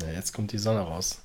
Na, 0.00 0.12
jetzt 0.12 0.32
kommt 0.32 0.52
die 0.52 0.58
Sonne 0.58 0.80
raus. 0.80 1.20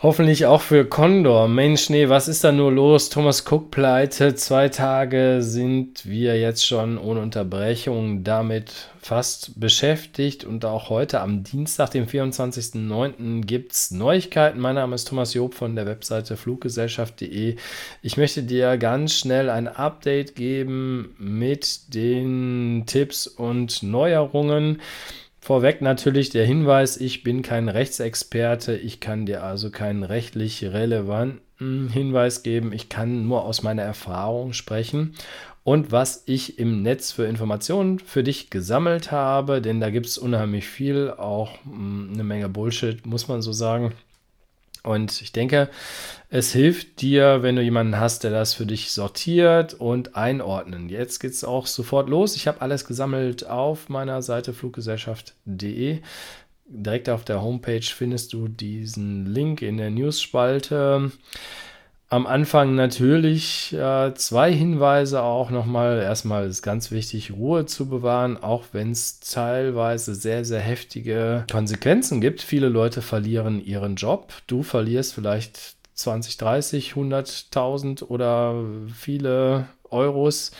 Hoffentlich 0.00 0.46
auch 0.46 0.60
für 0.60 0.84
Condor. 0.84 1.48
Mensch, 1.48 1.90
nee, 1.90 2.08
was 2.08 2.28
ist 2.28 2.44
da 2.44 2.52
nur 2.52 2.70
los? 2.70 3.10
Thomas 3.10 3.44
Cook 3.44 3.72
pleite. 3.72 4.36
Zwei 4.36 4.68
Tage 4.68 5.38
sind 5.40 6.06
wir 6.06 6.38
jetzt 6.38 6.64
schon 6.64 6.98
ohne 6.98 7.20
Unterbrechung 7.20 8.22
damit 8.22 8.90
fast 9.02 9.58
beschäftigt. 9.58 10.44
Und 10.44 10.64
auch 10.64 10.88
heute 10.88 11.20
am 11.20 11.42
Dienstag, 11.42 11.90
dem 11.90 12.06
24.09. 12.06 13.44
gibt 13.44 13.72
es 13.72 13.90
Neuigkeiten. 13.90 14.60
Mein 14.60 14.76
Name 14.76 14.94
ist 14.94 15.08
Thomas 15.08 15.34
Job 15.34 15.54
von 15.54 15.74
der 15.74 15.86
Webseite 15.86 16.36
fluggesellschaft.de. 16.36 17.56
Ich 18.00 18.16
möchte 18.16 18.44
dir 18.44 18.76
ganz 18.76 19.14
schnell 19.14 19.50
ein 19.50 19.66
Update 19.66 20.36
geben 20.36 21.16
mit 21.18 21.92
den 21.92 22.84
Tipps 22.86 23.26
und 23.26 23.82
Neuerungen. 23.82 24.80
Vorweg 25.40 25.80
natürlich 25.80 26.30
der 26.30 26.44
Hinweis, 26.44 26.96
ich 26.96 27.22
bin 27.22 27.42
kein 27.42 27.68
Rechtsexperte, 27.68 28.76
ich 28.76 29.00
kann 29.00 29.24
dir 29.24 29.42
also 29.44 29.70
keinen 29.70 30.02
rechtlich 30.02 30.64
relevanten 30.64 31.88
Hinweis 31.90 32.42
geben, 32.42 32.72
ich 32.72 32.88
kann 32.88 33.26
nur 33.26 33.44
aus 33.44 33.62
meiner 33.62 33.82
Erfahrung 33.82 34.52
sprechen 34.52 35.14
und 35.68 35.92
was 35.92 36.22
ich 36.24 36.58
im 36.58 36.82
Netz 36.82 37.12
für 37.12 37.26
Informationen 37.26 37.98
für 37.98 38.22
dich 38.22 38.48
gesammelt 38.48 39.12
habe, 39.12 39.60
denn 39.60 39.80
da 39.80 39.90
gibt 39.90 40.06
es 40.06 40.16
unheimlich 40.16 40.66
viel, 40.66 41.10
auch 41.10 41.50
hm, 41.64 42.10
eine 42.14 42.24
Menge 42.24 42.48
Bullshit, 42.48 43.04
muss 43.04 43.28
man 43.28 43.42
so 43.42 43.52
sagen. 43.52 43.92
Und 44.88 45.20
ich 45.20 45.32
denke, 45.32 45.68
es 46.30 46.52
hilft 46.52 47.02
dir, 47.02 47.42
wenn 47.42 47.56
du 47.56 47.62
jemanden 47.62 48.00
hast, 48.00 48.24
der 48.24 48.30
das 48.30 48.54
für 48.54 48.64
dich 48.64 48.90
sortiert 48.90 49.74
und 49.74 50.16
einordnen. 50.16 50.88
Jetzt 50.88 51.18
geht 51.18 51.32
es 51.32 51.44
auch 51.44 51.66
sofort 51.66 52.08
los. 52.08 52.36
Ich 52.36 52.48
habe 52.48 52.62
alles 52.62 52.86
gesammelt 52.86 53.46
auf 53.46 53.90
meiner 53.90 54.22
Seite 54.22 54.54
fluggesellschaft.de. 54.54 56.00
Direkt 56.64 57.10
auf 57.10 57.26
der 57.26 57.42
Homepage 57.42 57.82
findest 57.82 58.32
du 58.32 58.48
diesen 58.48 59.26
Link 59.26 59.60
in 59.60 59.76
der 59.76 59.90
News-Spalte. 59.90 61.12
Am 62.10 62.26
Anfang 62.26 62.74
natürlich 62.74 63.74
äh, 63.74 64.14
zwei 64.14 64.50
Hinweise 64.50 65.22
auch 65.22 65.50
nochmal. 65.50 66.00
Erstmal 66.00 66.46
ist 66.46 66.62
ganz 66.62 66.90
wichtig, 66.90 67.32
Ruhe 67.32 67.66
zu 67.66 67.86
bewahren, 67.86 68.42
auch 68.42 68.64
wenn 68.72 68.92
es 68.92 69.20
teilweise 69.20 70.14
sehr, 70.14 70.46
sehr 70.46 70.60
heftige 70.60 71.44
Konsequenzen 71.52 72.22
gibt. 72.22 72.40
Viele 72.40 72.70
Leute 72.70 73.02
verlieren 73.02 73.60
ihren 73.60 73.96
Job. 73.96 74.32
Du 74.46 74.62
verlierst 74.62 75.12
vielleicht 75.12 75.76
20, 75.96 76.38
30, 76.38 76.92
100.000 76.92 78.04
oder 78.04 78.54
viele 78.94 79.66
Euros, 79.90 80.52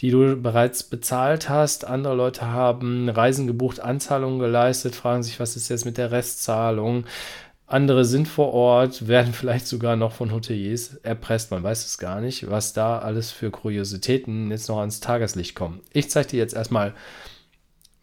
die 0.00 0.10
du 0.10 0.36
bereits 0.36 0.82
bezahlt 0.82 1.48
hast. 1.48 1.86
Andere 1.86 2.14
Leute 2.14 2.48
haben 2.48 3.08
Reisen 3.08 3.46
gebucht, 3.46 3.80
Anzahlungen 3.80 4.40
geleistet, 4.40 4.94
fragen 4.94 5.22
sich, 5.22 5.40
was 5.40 5.56
ist 5.56 5.70
jetzt 5.70 5.86
mit 5.86 5.96
der 5.96 6.10
Restzahlung. 6.10 7.04
Andere 7.72 8.04
sind 8.04 8.28
vor 8.28 8.52
Ort, 8.52 9.06
werden 9.08 9.32
vielleicht 9.32 9.66
sogar 9.66 9.96
noch 9.96 10.12
von 10.12 10.32
Hoteliers 10.32 10.96
erpresst, 11.02 11.50
man 11.50 11.62
weiß 11.62 11.86
es 11.86 11.96
gar 11.98 12.20
nicht, 12.20 12.50
was 12.50 12.74
da 12.74 12.98
alles 12.98 13.32
für 13.32 13.50
Kuriositäten 13.50 14.50
jetzt 14.50 14.68
noch 14.68 14.78
ans 14.78 15.00
Tageslicht 15.00 15.54
kommen. 15.54 15.80
Ich 15.92 16.10
zeige 16.10 16.28
dir 16.28 16.38
jetzt 16.38 16.54
erstmal, 16.54 16.94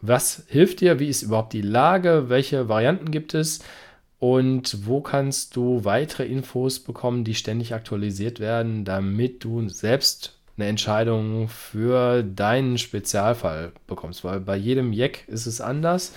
was 0.02 0.44
hilft 0.48 0.82
dir, 0.82 1.00
wie 1.00 1.08
ist 1.08 1.22
überhaupt 1.22 1.54
die 1.54 1.62
Lage, 1.62 2.30
welche 2.30 2.68
Varianten 2.68 3.12
gibt 3.12 3.34
es 3.36 3.60
und 4.18 4.88
wo 4.88 5.02
kannst 5.02 5.56
du 5.56 5.86
weitere 5.86 6.26
Infos 6.26 6.80
bekommen, 6.80 7.24
die 7.24 7.36
ständig 7.36 7.74
aktualisiert 7.74 8.40
werden, 8.40 8.86
damit 8.86 9.44
du 9.44 9.70
selbst 9.70 10.40
eine 10.58 10.68
Entscheidung 10.68 11.48
für 11.48 12.24
deinen 12.24 12.78
Spezialfall 12.78 13.72
bekommst, 13.86 14.24
weil 14.24 14.40
bei 14.40 14.56
jedem 14.56 14.94
Jack 14.94 15.28
ist 15.28 15.46
es 15.46 15.62
anders. 15.62 16.14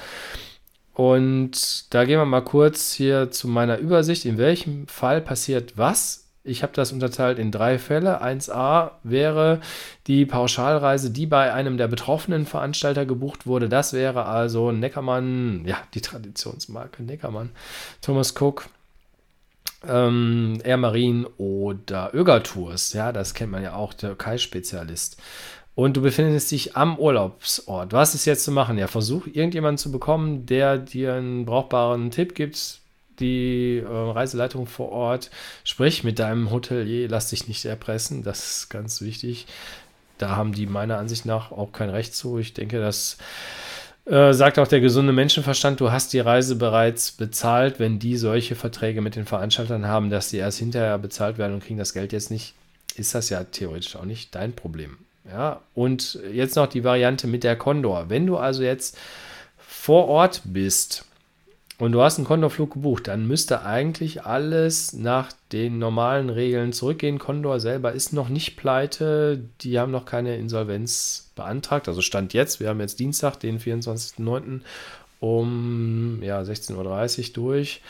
Und 0.94 1.92
da 1.94 2.04
gehen 2.04 2.18
wir 2.18 2.26
mal 2.26 2.42
kurz 2.42 2.92
hier 2.92 3.30
zu 3.30 3.48
meiner 3.48 3.78
Übersicht, 3.78 4.24
in 4.24 4.38
welchem 4.38 4.86
Fall 4.86 5.20
passiert 5.20 5.78
was. 5.78 6.22
Ich 6.44 6.62
habe 6.62 6.72
das 6.74 6.92
unterteilt 6.92 7.38
in 7.38 7.52
drei 7.52 7.78
Fälle. 7.78 8.22
1a 8.22 8.92
wäre 9.04 9.60
die 10.08 10.26
Pauschalreise, 10.26 11.10
die 11.10 11.26
bei 11.26 11.52
einem 11.52 11.76
der 11.76 11.86
betroffenen 11.86 12.46
Veranstalter 12.46 13.06
gebucht 13.06 13.46
wurde. 13.46 13.68
Das 13.68 13.92
wäre 13.92 14.24
also 14.24 14.72
Neckermann, 14.72 15.62
ja, 15.64 15.78
die 15.94 16.00
Traditionsmarke 16.00 17.04
Neckermann, 17.04 17.50
Thomas 18.00 18.34
Cook, 18.38 18.66
ähm, 19.86 20.60
Air 20.64 20.78
Marine 20.78 21.28
oder 21.38 22.10
Öger 22.12 22.42
Tours. 22.42 22.92
Ja, 22.92 23.12
das 23.12 23.34
kennt 23.34 23.52
man 23.52 23.62
ja 23.62 23.74
auch, 23.74 23.94
Türkei-Spezialist 23.94 25.18
und 25.74 25.96
du 25.96 26.02
befindest 26.02 26.50
dich 26.50 26.76
am 26.76 26.98
Urlaubsort. 26.98 27.92
Was 27.92 28.14
ist 28.14 28.26
jetzt 28.26 28.44
zu 28.44 28.52
machen? 28.52 28.78
Ja, 28.78 28.86
versuch 28.86 29.26
irgendjemanden 29.26 29.78
zu 29.78 29.90
bekommen, 29.90 30.44
der 30.46 30.78
dir 30.78 31.14
einen 31.14 31.46
brauchbaren 31.46 32.10
Tipp 32.10 32.34
gibt. 32.34 32.80
Die 33.20 33.78
äh, 33.78 33.86
Reiseleitung 33.86 34.66
vor 34.66 34.90
Ort, 34.90 35.30
sprich 35.64 36.02
mit 36.02 36.18
deinem 36.18 36.50
Hotelier, 36.50 37.08
lass 37.08 37.28
dich 37.28 37.46
nicht 37.46 37.64
erpressen, 37.64 38.22
das 38.22 38.56
ist 38.56 38.68
ganz 38.70 39.00
wichtig. 39.00 39.46
Da 40.18 40.36
haben 40.36 40.52
die 40.52 40.66
meiner 40.66 40.98
Ansicht 40.98 41.26
nach 41.26 41.52
auch 41.52 41.72
kein 41.72 41.90
Recht 41.90 42.14
zu. 42.14 42.38
Ich 42.38 42.54
denke, 42.54 42.80
das 42.80 43.18
äh, 44.06 44.32
sagt 44.32 44.58
auch 44.58 44.66
der 44.66 44.80
gesunde 44.80 45.12
Menschenverstand, 45.12 45.80
du 45.80 45.92
hast 45.92 46.12
die 46.12 46.20
Reise 46.20 46.56
bereits 46.56 47.12
bezahlt, 47.12 47.78
wenn 47.78 47.98
die 47.98 48.16
solche 48.16 48.56
Verträge 48.56 49.00
mit 49.02 49.14
den 49.14 49.26
Veranstaltern 49.26 49.86
haben, 49.86 50.10
dass 50.10 50.30
sie 50.30 50.38
erst 50.38 50.58
hinterher 50.58 50.98
bezahlt 50.98 51.38
werden 51.38 51.54
und 51.54 51.64
kriegen 51.64 51.78
das 51.78 51.92
Geld 51.92 52.12
jetzt 52.12 52.30
nicht, 52.30 52.54
ist 52.96 53.14
das 53.14 53.28
ja 53.28 53.44
theoretisch 53.44 53.94
auch 53.94 54.04
nicht 54.04 54.34
dein 54.34 54.54
Problem. 54.54 54.98
Ja, 55.28 55.60
und 55.74 56.18
jetzt 56.32 56.56
noch 56.56 56.66
die 56.66 56.84
Variante 56.84 57.26
mit 57.26 57.44
der 57.44 57.56
Condor. 57.56 58.08
Wenn 58.08 58.26
du 58.26 58.36
also 58.36 58.62
jetzt 58.62 58.98
vor 59.56 60.08
Ort 60.08 60.42
bist 60.44 61.04
und 61.78 61.92
du 61.92 62.02
hast 62.02 62.18
einen 62.18 62.26
Condor-Flug 62.26 62.72
gebucht, 62.74 63.08
dann 63.08 63.26
müsste 63.26 63.64
eigentlich 63.64 64.24
alles 64.24 64.92
nach 64.92 65.32
den 65.52 65.78
normalen 65.78 66.28
Regeln 66.28 66.72
zurückgehen. 66.72 67.18
Condor 67.18 67.60
selber 67.60 67.92
ist 67.92 68.12
noch 68.12 68.28
nicht 68.28 68.56
pleite, 68.56 69.42
die 69.60 69.78
haben 69.78 69.92
noch 69.92 70.04
keine 70.04 70.36
Insolvenz 70.36 71.30
beantragt. 71.36 71.88
Also 71.88 72.00
Stand 72.00 72.32
jetzt, 72.34 72.60
wir 72.60 72.68
haben 72.68 72.80
jetzt 72.80 72.98
Dienstag, 72.98 73.36
den 73.36 73.60
24.09. 73.60 74.60
um 75.20 76.20
ja, 76.22 76.40
16.30 76.40 77.28
Uhr 77.28 77.32
durch. 77.34 77.80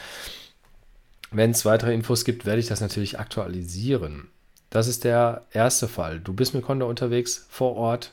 Wenn 1.31 1.51
es 1.51 1.65
weitere 1.65 1.95
Infos 1.95 2.25
gibt, 2.25 2.45
werde 2.45 2.61
ich 2.61 2.69
das 2.69 2.83
natürlich 2.83 3.19
aktualisieren. 3.19 4.29
Das 4.73 4.89
ist 4.89 5.05
der 5.05 5.43
erste 5.53 5.87
Fall. 5.87 6.19
Du 6.19 6.33
bist 6.33 6.55
mit 6.55 6.65
Condor 6.65 6.89
unterwegs 6.89 7.47
vor 7.51 7.77
Ort, 7.77 8.13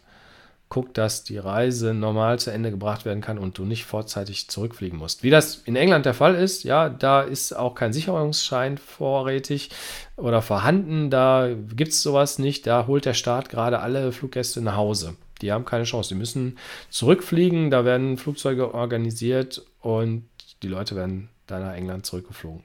guck, 0.67 0.93
dass 0.93 1.23
die 1.23 1.37
Reise 1.37 1.93
normal 1.93 2.37
zu 2.37 2.51
Ende 2.51 2.69
gebracht 2.69 3.05
werden 3.05 3.21
kann 3.21 3.37
und 3.37 3.57
du 3.57 3.63
nicht 3.63 3.85
vorzeitig 3.85 4.49
zurückfliegen 4.49 4.99
musst. 4.99 5.23
Wie 5.23 5.29
das 5.29 5.61
in 5.63 5.77
England 5.77 6.05
der 6.05 6.13
Fall 6.13 6.35
ist, 6.35 6.65
ja, 6.65 6.89
da 6.89 7.21
ist 7.21 7.53
auch 7.53 7.75
kein 7.75 7.93
Sicherungsschein 7.93 8.77
vorrätig 8.77 9.69
oder 10.17 10.41
vorhanden. 10.41 11.09
Da 11.09 11.47
gibt 11.49 11.93
es 11.93 12.03
sowas 12.03 12.39
nicht. 12.39 12.67
Da 12.67 12.87
holt 12.87 13.05
der 13.05 13.13
Staat 13.13 13.47
gerade 13.47 13.79
alle 13.79 14.11
Fluggäste 14.11 14.59
nach 14.59 14.75
Hause. 14.75 15.15
Die 15.41 15.53
haben 15.53 15.63
keine 15.63 15.85
Chance. 15.85 16.09
Die 16.09 16.19
müssen 16.19 16.57
zurückfliegen. 16.89 17.71
Da 17.71 17.85
werden 17.85 18.17
Flugzeuge 18.17 18.73
organisiert 18.73 19.65
und 19.79 20.27
die 20.61 20.67
Leute 20.67 20.97
werden 20.97 21.29
da 21.47 21.57
nach 21.59 21.73
England 21.73 22.05
zurückgeflogen. 22.05 22.63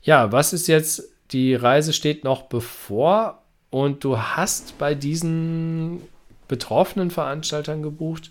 Ja, 0.00 0.32
was 0.32 0.54
ist 0.54 0.66
jetzt 0.66 1.02
die 1.32 1.54
Reise 1.54 1.92
steht 1.92 2.24
noch 2.24 2.42
bevor 2.42 3.42
und 3.70 4.04
du 4.04 4.18
hast 4.18 4.78
bei 4.78 4.94
diesen 4.94 6.02
betroffenen 6.48 7.10
Veranstaltern 7.10 7.82
gebucht 7.82 8.30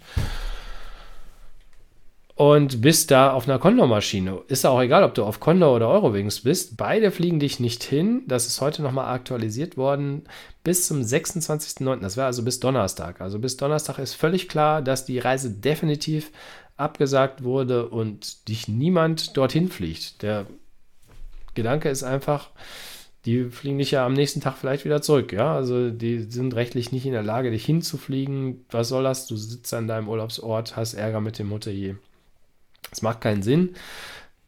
und 2.36 2.82
bist 2.82 3.12
da 3.12 3.32
auf 3.32 3.48
einer 3.48 3.60
Condor-Maschine. 3.60 4.42
Ist 4.48 4.66
auch 4.66 4.82
egal, 4.82 5.04
ob 5.04 5.14
du 5.14 5.24
auf 5.24 5.40
Condor 5.40 5.74
oder 5.76 5.88
Eurowings 5.88 6.42
bist. 6.42 6.76
Beide 6.76 7.12
fliegen 7.12 7.40
dich 7.40 7.62
nicht 7.62 7.84
hin. 7.84 8.24
Das 8.28 8.46
ist 8.46 8.60
heute 8.60 8.82
nochmal 8.82 9.14
aktualisiert 9.14 9.78
worden 9.78 10.24
bis 10.64 10.86
zum 10.88 11.02
26.09. 11.02 12.02
Das 12.02 12.18
wäre 12.18 12.28
also 12.28 12.44
bis 12.44 12.60
Donnerstag. 12.60 13.22
Also 13.22 13.40
bis 13.40 13.56
Donnerstag 13.56 14.00
ist 14.00 14.16
völlig 14.16 14.50
klar, 14.50 14.82
dass 14.82 15.06
die 15.06 15.20
Reise 15.20 15.50
definitiv 15.50 16.32
abgesagt 16.76 17.44
wurde 17.44 17.88
und 17.88 18.50
dich 18.50 18.68
niemand 18.68 19.38
dorthin 19.38 19.70
fliegt. 19.70 20.22
Der 20.22 20.46
Gedanke 21.56 21.90
ist 21.90 22.04
einfach, 22.04 22.50
die 23.26 23.46
fliegen 23.46 23.80
dich 23.80 23.92
ja 23.92 24.06
am 24.06 24.14
nächsten 24.14 24.40
Tag 24.40 24.56
vielleicht 24.58 24.86
wieder 24.86 25.02
zurück, 25.02 25.34
ja. 25.34 25.56
Also 25.56 25.90
die 25.90 26.20
sind 26.20 26.54
rechtlich 26.54 26.92
nicht 26.92 27.06
in 27.06 27.14
der 27.14 27.24
Lage, 27.24 27.50
dich 27.50 27.66
hinzufliegen. 27.66 28.66
Was 28.70 28.90
soll 28.90 29.04
das? 29.04 29.26
Du 29.26 29.36
sitzt 29.36 29.74
an 29.74 29.88
deinem 29.88 30.08
Urlaubsort, 30.08 30.76
hast 30.76 30.94
Ärger 30.94 31.22
mit 31.22 31.40
dem 31.40 31.52
Hotelier. 31.52 31.98
Es 32.92 33.02
macht 33.02 33.22
keinen 33.22 33.42
Sinn. 33.42 33.76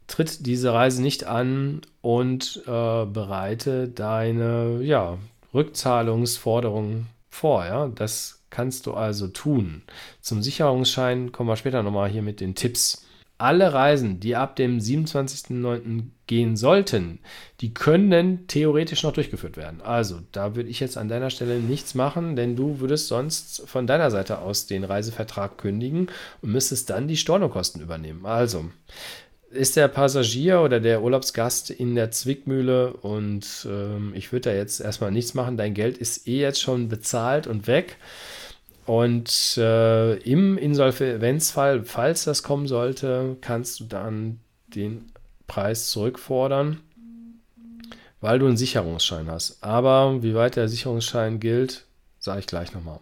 Tritt 0.06 0.46
diese 0.46 0.72
Reise 0.72 1.02
nicht 1.02 1.24
an 1.24 1.82
und 2.00 2.62
äh, 2.66 3.04
bereite 3.04 3.88
deine 3.88 4.80
ja, 4.82 5.18
Rückzahlungsforderungen 5.52 7.08
vor. 7.28 7.64
Ja? 7.66 7.88
Das 7.88 8.42
kannst 8.50 8.86
du 8.86 8.94
also 8.94 9.26
tun. 9.28 9.82
Zum 10.20 10.42
Sicherungsschein 10.42 11.32
kommen 11.32 11.48
wir 11.48 11.56
später 11.56 11.82
nochmal 11.82 12.08
hier 12.08 12.22
mit 12.22 12.40
den 12.40 12.54
Tipps 12.54 13.04
alle 13.38 13.72
Reisen, 13.72 14.20
die 14.20 14.34
ab 14.36 14.56
dem 14.56 14.78
27.09. 14.78 16.02
gehen 16.26 16.56
sollten, 16.56 17.20
die 17.60 17.72
können 17.72 18.46
theoretisch 18.48 19.04
noch 19.04 19.12
durchgeführt 19.12 19.56
werden. 19.56 19.80
Also, 19.80 20.20
da 20.32 20.56
würde 20.56 20.68
ich 20.68 20.80
jetzt 20.80 20.98
an 20.98 21.08
deiner 21.08 21.30
Stelle 21.30 21.60
nichts 21.60 21.94
machen, 21.94 22.36
denn 22.36 22.56
du 22.56 22.80
würdest 22.80 23.08
sonst 23.08 23.62
von 23.66 23.86
deiner 23.86 24.10
Seite 24.10 24.40
aus 24.40 24.66
den 24.66 24.84
Reisevertrag 24.84 25.56
kündigen 25.56 26.08
und 26.42 26.52
müsstest 26.52 26.90
dann 26.90 27.08
die 27.08 27.16
Stornokosten 27.16 27.80
übernehmen. 27.80 28.26
Also, 28.26 28.66
ist 29.50 29.76
der 29.76 29.88
Passagier 29.88 30.60
oder 30.60 30.80
der 30.80 31.02
Urlaubsgast 31.02 31.70
in 31.70 31.94
der 31.94 32.10
Zwickmühle 32.10 32.92
und 32.92 33.66
ähm, 33.70 34.12
ich 34.14 34.32
würde 34.32 34.50
da 34.50 34.56
jetzt 34.56 34.80
erstmal 34.80 35.10
nichts 35.10 35.34
machen. 35.34 35.56
Dein 35.56 35.74
Geld 35.74 35.96
ist 35.96 36.28
eh 36.28 36.40
jetzt 36.40 36.60
schon 36.60 36.88
bezahlt 36.88 37.46
und 37.46 37.66
weg. 37.66 37.96
Und 38.88 39.58
äh, 39.58 40.14
im 40.20 40.56
Insolvenzfall, 40.56 41.84
falls 41.84 42.24
das 42.24 42.42
kommen 42.42 42.66
sollte, 42.66 43.36
kannst 43.42 43.80
du 43.80 43.84
dann 43.84 44.40
den 44.68 45.12
Preis 45.46 45.90
zurückfordern, 45.90 46.80
weil 48.22 48.38
du 48.38 48.46
einen 48.46 48.56
Sicherungsschein 48.56 49.30
hast. 49.30 49.62
Aber 49.62 50.22
wie 50.22 50.34
weit 50.34 50.56
der 50.56 50.70
Sicherungsschein 50.70 51.38
gilt, 51.38 51.84
sage 52.18 52.40
ich 52.40 52.46
gleich 52.46 52.72
nochmal. 52.72 53.00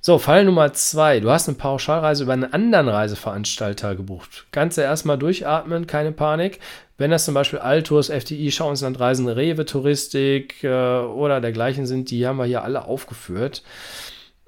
So, 0.00 0.18
Fall 0.18 0.44
Nummer 0.44 0.74
zwei. 0.74 1.18
Du 1.18 1.28
hast 1.28 1.48
eine 1.48 1.58
Pauschalreise 1.58 2.22
über 2.22 2.34
einen 2.34 2.52
anderen 2.52 2.88
Reiseveranstalter 2.88 3.96
gebucht. 3.96 4.46
Kannst 4.52 4.78
du 4.78 4.82
erstmal 4.82 5.18
durchatmen, 5.18 5.88
keine 5.88 6.12
Panik. 6.12 6.60
Wenn 6.98 7.10
das 7.10 7.24
zum 7.24 7.34
Beispiel 7.34 7.58
Altours, 7.58 8.10
FDI, 8.10 8.52
Schauenslandreisen, 8.52 9.26
Rewe 9.28 9.64
Touristik 9.64 10.62
äh, 10.62 10.68
oder 11.00 11.40
dergleichen 11.40 11.88
sind, 11.88 12.12
die 12.12 12.28
haben 12.28 12.36
wir 12.36 12.44
hier 12.44 12.62
alle 12.62 12.84
aufgeführt. 12.84 13.64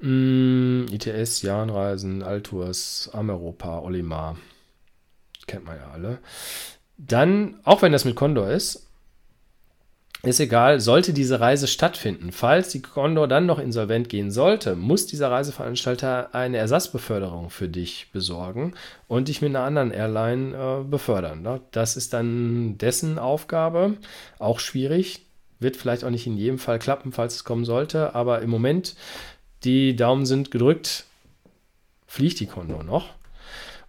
Mm, 0.03 0.87
ITS, 0.91 1.43
Jahnreisen, 1.43 2.23
Altours, 2.25 3.09
Ameropa, 3.13 3.79
Olimar. 3.79 4.37
Kennt 5.47 5.65
man 5.65 5.77
ja 5.77 5.91
alle. 5.93 6.19
Dann, 6.99 7.61
auch 7.63 7.83
wenn 7.83 7.93
das 7.93 8.05
mit 8.05 8.17
Condor 8.17 8.51
ist, 8.51 8.89
ist 10.25 10.41
egal, 10.41 10.81
sollte 10.81 11.13
diese 11.13 11.41
Reise 11.41 11.67
stattfinden. 11.67 12.33
Falls 12.33 12.69
die 12.69 12.83
Condor 12.83 13.27
dann 13.27 13.47
noch 13.47 13.59
insolvent 13.59 14.09
gehen 14.09 14.31
sollte, 14.31 14.77
muss 14.77 15.07
dieser 15.07 15.31
Reiseveranstalter 15.31 16.35
eine 16.35 16.59
Ersatzbeförderung 16.59 17.51
für 17.51 17.69
dich 17.69 18.11
besorgen 18.13 18.75
und 19.09 19.29
dich 19.29 19.41
mit 19.41 19.51
einer 19.51 19.65
anderen 19.65 19.91
Airline 19.91 20.55
äh, 20.55 20.85
befördern. 20.85 21.43
Ne? 21.43 21.61
Das 21.73 21.97
ist 21.97 22.13
dann 22.13 22.77
dessen 22.79 23.19
Aufgabe. 23.19 23.97
Auch 24.39 24.61
schwierig. 24.61 25.27
Wird 25.59 25.77
vielleicht 25.77 26.03
auch 26.03 26.11
nicht 26.11 26.27
in 26.27 26.37
jedem 26.37 26.59
Fall 26.59 26.81
klappen, 26.81 27.13
falls 27.13 27.37
es 27.37 27.45
kommen 27.45 27.65
sollte. 27.65 28.17
Aber 28.17 28.43
im 28.43 28.51
Moment, 28.51 28.97
die 29.64 29.97
Daumen 29.97 30.26
sind 30.26 30.50
gedrückt, 30.50 31.05
fliegt 32.06 32.41
die 32.41 32.47
Condor 32.47 32.82
noch. 32.85 33.11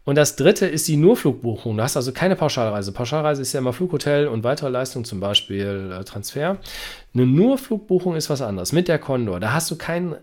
Und 0.06 0.16
das 0.16 0.36
dritte 0.36 0.66
ist 0.66 0.88
die 0.88 0.98
Nurflugbuchung. 0.98 1.78
Du 1.78 1.84
hast 1.84 1.96
also 1.96 2.12
keine 2.12 2.36
Pauschalreise. 2.36 2.92
Pauschalreise 2.92 3.42
ist 3.42 3.54
ja 3.54 3.60
immer 3.60 3.72
Flughotel 3.72 4.28
und 4.28 4.44
weitere 4.44 4.70
Leistungen, 4.70 5.06
zum 5.06 5.20
Beispiel 5.20 5.96
äh, 5.98 6.04
Transfer. 6.04 6.58
Eine 7.14 7.26
Nurflugbuchung 7.26 8.16
ist 8.16 8.30
was 8.30 8.42
anderes. 8.42 8.74
Mit 8.74 8.90
der 8.90 9.00
Condor, 9.00 9.40
da 9.40 9.54
hast 9.54 9.72
du 9.72 9.78
keinen 9.78 10.16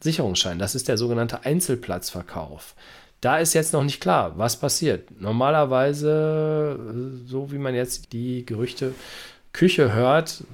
Sicherungsschein. 0.00 0.58
Das 0.58 0.74
ist 0.74 0.88
der 0.88 0.96
sogenannte 0.96 1.44
Einzelplatzverkauf. 1.44 2.74
Da 3.20 3.38
ist 3.38 3.54
jetzt 3.54 3.72
noch 3.72 3.82
nicht 3.82 4.00
klar, 4.00 4.32
was 4.36 4.58
passiert. 4.58 5.20
Normalerweise, 5.20 6.78
äh, 6.78 7.28
so 7.28 7.52
wie 7.52 7.58
man 7.58 7.74
jetzt 7.74 8.12
die 8.14 8.46
Gerüchte 8.46 8.94
Küche 9.52 9.92
hört, 9.92 10.44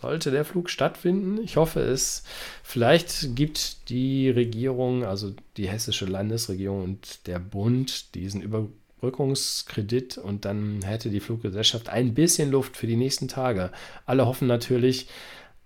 sollte 0.00 0.30
der 0.30 0.44
Flug 0.44 0.70
stattfinden. 0.70 1.42
Ich 1.42 1.56
hoffe 1.56 1.80
es. 1.80 2.24
Vielleicht 2.62 3.36
gibt 3.36 3.88
die 3.90 4.30
Regierung, 4.30 5.04
also 5.04 5.32
die 5.56 5.68
hessische 5.68 6.06
Landesregierung 6.06 6.84
und 6.84 7.26
der 7.26 7.38
Bund 7.38 8.14
diesen 8.14 8.42
Überbrückungskredit 8.42 10.18
und 10.18 10.44
dann 10.44 10.82
hätte 10.82 11.10
die 11.10 11.20
Fluggesellschaft 11.20 11.88
ein 11.88 12.14
bisschen 12.14 12.50
Luft 12.50 12.76
für 12.76 12.86
die 12.86 12.96
nächsten 12.96 13.28
Tage. 13.28 13.70
Alle 14.06 14.26
hoffen 14.26 14.48
natürlich 14.48 15.08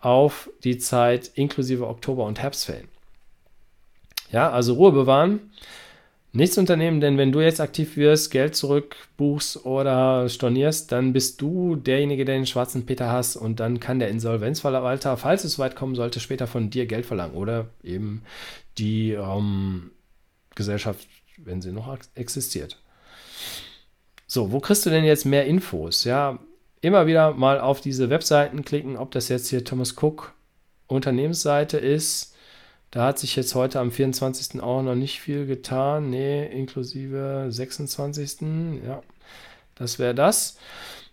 auf 0.01 0.51
die 0.65 0.79
Zeit 0.79 1.31
inklusive 1.35 1.87
Oktober 1.87 2.25
und 2.25 2.41
Herbstferien. 2.41 2.89
Ja, 4.31 4.51
also 4.51 4.75
Ruhe 4.75 4.93
bewahren 4.93 5.53
nichts 6.35 6.59
unternehmen, 6.59 7.01
denn 7.01 7.17
wenn 7.17 7.31
du 7.31 7.41
jetzt 7.41 7.61
aktiv 7.61 7.97
wirst, 7.97 8.31
Geld 8.33 8.57
zurückbuchst 8.57 9.65
oder 9.65 10.29
stornierst, 10.29 10.91
dann 10.91 11.13
bist 11.13 11.41
du 11.41 11.77
derjenige, 11.77 12.25
der 12.25 12.35
den 12.35 12.47
schwarzen 12.47 12.87
Peter 12.87 13.11
hast 13.11 13.37
und 13.37 13.61
dann 13.61 13.79
kann 13.79 14.01
der 14.01 14.09
Insolvenzverwalter, 14.09 15.17
falls 15.17 15.45
es 15.45 15.59
weit 15.61 15.77
kommen 15.77 15.95
sollte, 15.95 16.19
später 16.19 16.49
von 16.49 16.71
dir 16.71 16.87
Geld 16.87 17.07
verlangen 17.07 17.37
oder 17.37 17.67
eben 17.85 18.23
die 18.79 19.13
ähm, 19.13 19.93
Gesellschaft, 20.57 21.07
wenn 21.37 21.63
sie 21.63 21.71
noch 21.71 21.97
existiert. 22.17 22.81
So, 24.27 24.51
wo 24.51 24.59
kriegst 24.59 24.85
du 24.85 24.91
denn 24.91 25.05
jetzt 25.05 25.25
mehr 25.25 25.47
Infos? 25.47 26.03
Ja, 26.03 26.41
immer 26.81 27.07
wieder 27.07 27.33
mal 27.35 27.61
auf 27.61 27.81
diese 27.81 28.11
Webseiten 28.11 28.65
klicken, 28.65 28.97
ob 28.97 29.13
das 29.13 29.29
jetzt 29.29 29.49
hier 29.49 29.65
Thomas 29.65 29.95
Cook 29.97 30.35
Unternehmensseite 30.89 31.79
ist 31.79 32.34
da 32.94 33.06
hat 33.06 33.19
sich 33.19 33.35
jetzt 33.35 33.56
heute 33.56 33.81
am 33.81 33.91
24. 33.91 34.62
auch 34.62 34.81
noch 34.81 34.94
nicht 34.94 35.20
viel 35.20 35.46
getan. 35.46 36.11
Nee, 36.11 36.46
inklusive 36.46 37.46
26. 37.49 38.43
Ja, 38.87 39.02
das 39.75 39.99
wäre 39.99 40.14
das. 40.14 40.58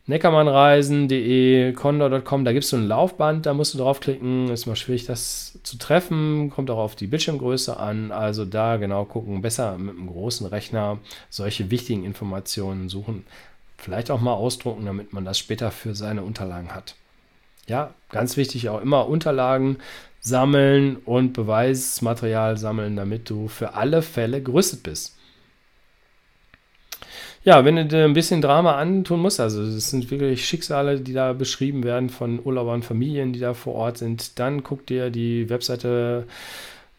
Neckermannreisen.de, 0.06 1.74
condor.com, 1.74 2.46
da 2.46 2.54
gibt 2.54 2.66
es 2.66 2.70
so 2.70 2.78
ein 2.78 2.88
Laufband, 2.88 3.48
da 3.48 3.56
musst 3.56 3.74
du 3.74 3.80
draufklicken. 3.80 4.50
Ist 4.52 4.68
mal 4.68 4.76
schwierig, 4.76 5.08
das 5.08 5.58
zu 5.64 5.80
treffen. 5.80 6.52
Kommt 6.52 6.70
auch 6.70 6.78
auf 6.78 6.96
die 6.96 7.08
Bildschirmgröße 7.08 7.76
an. 7.78 8.12
Also 8.12 8.46
da 8.46 8.78
genau 8.78 9.06
gucken. 9.06 9.42
Besser 9.42 9.80
mit 9.80 9.98
einem 9.98 10.06
großen 10.06 10.46
Rechner 10.46 11.00
solche 11.32 11.72
wichtigen 11.72 12.06
Informationen 12.06 12.90
suchen. 12.90 13.26
Vielleicht 13.80 14.12
auch 14.12 14.22
mal 14.22 14.36
ausdrucken, 14.36 14.86
damit 14.86 15.14
man 15.14 15.26
das 15.26 15.40
später 15.40 15.72
für 15.72 15.96
seine 15.96 16.22
Unterlagen 16.22 16.76
hat. 16.76 16.94
Ja, 17.66 17.96
ganz 18.10 18.38
wichtig 18.38 18.70
auch 18.70 18.82
immer 18.82 19.08
Unterlagen 19.08 19.78
sammeln 20.22 20.98
und 20.98 21.34
Beweismaterial 21.34 22.58
sammeln, 22.58 22.96
damit 22.96 23.30
du 23.30 23.48
für 23.48 23.74
alle 23.74 24.02
Fälle 24.02 24.42
gerüstet 24.42 24.84
bist. 24.84 25.18
Ja, 27.44 27.66
wenn 27.66 27.76
du 27.76 27.86
dir 27.86 28.06
ein 28.06 28.14
bisschen 28.14 28.40
Drama 28.40 28.76
antun 28.76 29.20
musst, 29.20 29.40
also 29.40 29.64
es 29.64 29.90
sind 29.90 30.12
wirklich 30.12 30.46
Schicksale, 30.46 31.00
die 31.00 31.14
da 31.14 31.34
beschrieben 31.34 31.84
werden 31.84 32.10
von 32.10 32.40
Urlaubern, 32.44 32.84
Familien, 32.84 33.34
die 33.34 33.40
da 33.40 33.56
vor 33.56 33.74
Ort 33.74 33.98
sind, 33.98 34.38
dann 34.38 34.62
guck 34.62 34.86
dir 34.86 35.10
die 35.10 35.50
Webseite 35.50 36.28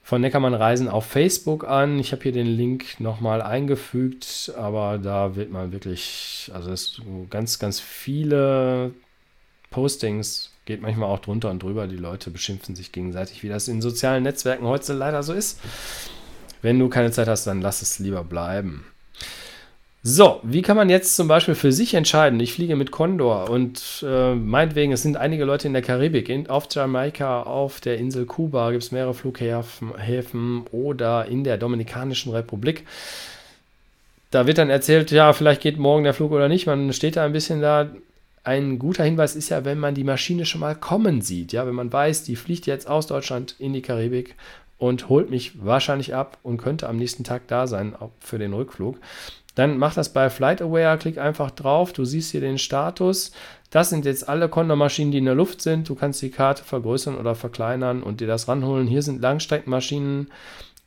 von 0.02 0.20
Neckermann 0.20 0.54
Reisen 0.54 0.88
auf 0.88 1.06
Facebook 1.06 1.62
an. 1.62 2.00
Ich 2.00 2.10
habe 2.10 2.24
hier 2.24 2.32
den 2.32 2.48
Link 2.48 2.98
nochmal 2.98 3.40
eingefügt, 3.40 4.52
aber 4.58 4.98
da 4.98 5.36
wird 5.36 5.52
man 5.52 5.70
wirklich, 5.70 6.50
also 6.52 6.72
es 6.72 7.00
ganz, 7.30 7.60
ganz 7.60 7.78
viele 7.78 8.90
Postings 9.72 10.50
geht 10.64 10.80
manchmal 10.80 11.08
auch 11.08 11.18
drunter 11.18 11.50
und 11.50 11.62
drüber. 11.62 11.88
Die 11.88 11.96
Leute 11.96 12.30
beschimpfen 12.30 12.76
sich 12.76 12.92
gegenseitig, 12.92 13.42
wie 13.42 13.48
das 13.48 13.66
in 13.66 13.82
sozialen 13.82 14.22
Netzwerken 14.22 14.66
heute 14.66 14.92
leider 14.92 15.24
so 15.24 15.32
ist. 15.32 15.58
Wenn 16.62 16.78
du 16.78 16.88
keine 16.88 17.10
Zeit 17.10 17.26
hast, 17.26 17.46
dann 17.46 17.60
lass 17.60 17.82
es 17.82 17.98
lieber 17.98 18.22
bleiben. 18.22 18.84
So, 20.04 20.40
wie 20.42 20.62
kann 20.62 20.76
man 20.76 20.90
jetzt 20.90 21.14
zum 21.14 21.28
Beispiel 21.28 21.54
für 21.54 21.70
sich 21.70 21.94
entscheiden? 21.94 22.40
Ich 22.40 22.54
fliege 22.54 22.74
mit 22.74 22.90
Condor 22.90 23.48
und 23.48 24.04
äh, 24.04 24.34
meinetwegen, 24.34 24.90
es 24.92 25.02
sind 25.02 25.16
einige 25.16 25.44
Leute 25.44 25.68
in 25.68 25.74
der 25.74 25.82
Karibik, 25.82 26.28
in, 26.28 26.48
auf 26.48 26.66
Jamaika, 26.68 27.42
auf 27.42 27.80
der 27.80 27.98
Insel 27.98 28.26
Kuba 28.26 28.72
gibt 28.72 28.82
es 28.82 28.90
mehrere 28.90 29.14
Flughäfen 29.14 30.64
oder 30.72 31.26
in 31.26 31.44
der 31.44 31.56
Dominikanischen 31.56 32.32
Republik. 32.32 32.84
Da 34.32 34.48
wird 34.48 34.58
dann 34.58 34.70
erzählt, 34.70 35.12
ja, 35.12 35.32
vielleicht 35.32 35.60
geht 35.60 35.78
morgen 35.78 36.02
der 36.02 36.14
Flug 36.14 36.32
oder 36.32 36.48
nicht. 36.48 36.66
Man 36.66 36.92
steht 36.92 37.14
da 37.14 37.24
ein 37.24 37.32
bisschen 37.32 37.60
da, 37.60 37.88
ein 38.44 38.78
guter 38.78 39.04
Hinweis 39.04 39.36
ist 39.36 39.50
ja, 39.50 39.64
wenn 39.64 39.78
man 39.78 39.94
die 39.94 40.04
Maschine 40.04 40.46
schon 40.46 40.60
mal 40.60 40.74
kommen 40.74 41.20
sieht. 41.22 41.52
Ja, 41.52 41.66
wenn 41.66 41.74
man 41.74 41.92
weiß, 41.92 42.24
die 42.24 42.36
fliegt 42.36 42.66
jetzt 42.66 42.88
aus 42.88 43.06
Deutschland 43.06 43.54
in 43.58 43.72
die 43.72 43.82
Karibik 43.82 44.34
und 44.78 45.08
holt 45.08 45.30
mich 45.30 45.64
wahrscheinlich 45.64 46.14
ab 46.14 46.38
und 46.42 46.56
könnte 46.56 46.88
am 46.88 46.96
nächsten 46.96 47.22
Tag 47.22 47.46
da 47.46 47.66
sein, 47.68 47.94
für 48.18 48.38
den 48.38 48.52
Rückflug. 48.52 48.98
Dann 49.54 49.78
mach 49.78 49.94
das 49.94 50.12
bei 50.12 50.30
Flight 50.30 50.62
Aware, 50.62 50.98
klick 50.98 51.18
einfach 51.18 51.50
drauf, 51.50 51.92
du 51.92 52.04
siehst 52.04 52.30
hier 52.30 52.40
den 52.40 52.58
Status. 52.58 53.32
Das 53.70 53.90
sind 53.90 54.04
jetzt 54.04 54.28
alle 54.28 54.48
Condor-Maschinen, 54.48 55.12
die 55.12 55.18
in 55.18 55.26
der 55.26 55.34
Luft 55.34 55.62
sind. 55.62 55.88
Du 55.88 55.94
kannst 55.94 56.20
die 56.22 56.30
Karte 56.30 56.64
vergrößern 56.64 57.16
oder 57.16 57.34
verkleinern 57.34 58.02
und 58.02 58.20
dir 58.20 58.26
das 58.26 58.48
ranholen. 58.48 58.86
Hier 58.86 59.02
sind 59.02 59.20
Langstreckenmaschinen 59.20 60.28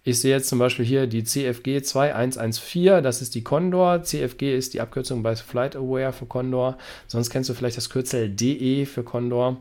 ich 0.07 0.19
sehe 0.19 0.35
jetzt 0.35 0.49
zum 0.49 0.59
Beispiel 0.59 0.85
hier 0.85 1.07
die 1.07 1.23
CFG 1.23 1.81
2114, 1.81 3.03
das 3.03 3.23
ist 3.23 3.33
die 3.33 3.43
Condor. 3.43 4.03
CFG 4.03 4.55
ist 4.55 4.75
die 4.75 4.81
Abkürzung 4.81 5.23
bei 5.23 5.35
Flight 5.35 5.75
Aware 5.75 6.13
für 6.13 6.27
Condor. 6.27 6.77
Sonst 7.07 7.31
kennst 7.31 7.49
du 7.49 7.55
vielleicht 7.55 7.75
das 7.75 7.89
Kürzel 7.89 8.29
DE 8.29 8.85
für 8.85 9.03
Condor. 9.03 9.57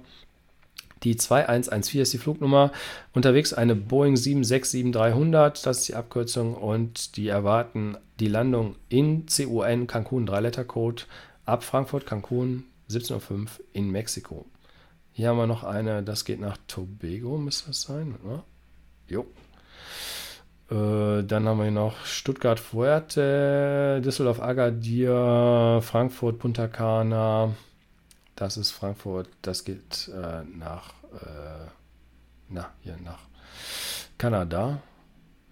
Die 1.02 1.16
2114 1.16 2.02
ist 2.02 2.12
die 2.12 2.18
Flugnummer. 2.18 2.72
Unterwegs 3.14 3.54
eine 3.54 3.74
Boeing 3.74 4.16
767-300, 4.16 5.64
das 5.64 5.78
ist 5.78 5.88
die 5.88 5.94
Abkürzung. 5.94 6.54
Und 6.54 7.16
die 7.16 7.28
erwarten 7.28 7.96
die 8.20 8.28
Landung 8.28 8.76
in 8.90 9.24
CUN 9.24 9.86
Cancun, 9.86 10.28
3-Letter-Code, 10.28 11.04
ab 11.46 11.64
Frankfurt, 11.64 12.04
Cancun, 12.04 12.64
17.05 12.90 13.32
Uhr 13.32 13.46
in 13.72 13.90
Mexiko. 13.90 14.44
Hier 15.12 15.30
haben 15.30 15.38
wir 15.38 15.46
noch 15.46 15.64
eine, 15.64 16.02
das 16.02 16.26
geht 16.26 16.40
nach 16.40 16.58
Tobago, 16.68 17.38
müsste 17.38 17.68
das 17.68 17.80
sein, 17.80 18.16
oder? 18.22 18.44
Jo, 19.08 19.26
dann 20.68 21.46
haben 21.46 21.62
wir 21.62 21.70
noch 21.70 22.06
Stuttgart 22.06 22.58
Fuerte, 22.58 24.00
Düsseldorf 24.02 24.40
Agadir, 24.40 25.80
Frankfurt 25.82 26.38
Punta 26.38 26.68
Cana. 26.68 27.54
Das 28.36 28.56
ist 28.56 28.72
Frankfurt, 28.72 29.28
das 29.42 29.64
geht 29.64 30.08
äh, 30.08 30.42
nach, 30.58 30.94
äh, 31.12 31.68
na, 32.48 32.70
hier 32.82 32.96
nach 33.04 33.20
Kanada. 34.18 34.80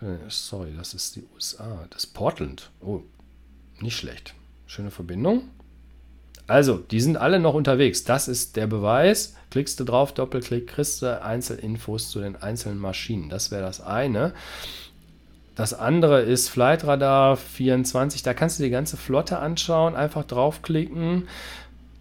Äh, 0.01 0.17
sorry, 0.29 0.75
das 0.77 0.95
ist 0.95 1.15
die 1.17 1.25
USA. 1.35 1.87
Das 1.91 2.05
ist 2.05 2.15
Portland. 2.15 2.71
Oh, 2.81 3.03
nicht 3.81 3.97
schlecht. 3.97 4.35
Schöne 4.67 4.91
Verbindung. 4.91 5.51
Also, 6.49 6.79
die 6.79 7.01
sind 7.01 7.17
alle 7.17 7.39
noch 7.39 7.55
unterwegs. 7.55 8.03
Das 8.03 8.27
ist 8.27 8.57
der 8.57 8.67
Beweis. 8.67 9.37
Klickst 9.51 9.79
du 9.79 9.85
drauf, 9.85 10.13
Doppelklick, 10.13 10.67
kriegst 10.67 11.03
du 11.03 11.23
Einzelinfos 11.23 12.11
zu 12.11 12.21
den 12.21 12.37
einzelnen 12.37 12.79
Maschinen. 12.79 13.29
Das 13.29 13.53
wäre 13.53 13.63
das 13.63 13.81
eine. 13.81 14.35
Das 15.55 15.75
andere 15.75 16.23
ist 16.23 16.49
Flight 16.49 16.85
Radar 16.85 17.37
24. 17.37 18.23
Da 18.23 18.33
kannst 18.33 18.59
du 18.59 18.63
die 18.63 18.71
ganze 18.71 18.97
Flotte 18.97 19.39
anschauen. 19.39 19.95
Einfach 19.95 20.25
draufklicken. 20.25 21.29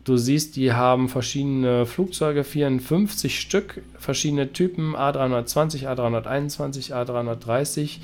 Du 0.04 0.18
siehst, 0.18 0.56
die 0.56 0.74
haben 0.74 1.10
verschiedene 1.10 1.86
Flugzeuge, 1.86 2.44
54 2.44 3.40
Stück, 3.40 3.84
verschiedene 4.00 4.52
Typen, 4.52 4.96
A320, 4.96 5.88
A321, 5.88 6.92
A330, 6.92 8.00